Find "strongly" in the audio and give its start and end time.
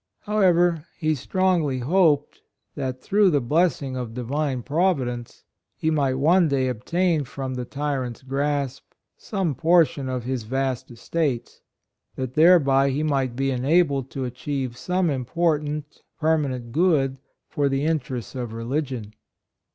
1.13-1.77